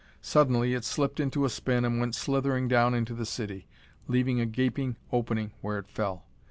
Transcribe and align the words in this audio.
Suddenly 0.23 0.73
it 0.73 0.83
slipped 0.83 1.19
into 1.19 1.45
a 1.45 1.49
spin 1.51 1.85
and 1.85 1.99
went 1.99 2.15
slithering 2.15 2.67
down 2.67 2.95
into 2.95 3.13
the 3.13 3.23
city, 3.23 3.67
leaving 4.07 4.39
a 4.39 4.47
gaping 4.47 4.95
opening 5.11 5.51
where 5.61 5.77
it 5.77 5.87
fell. 5.87 6.25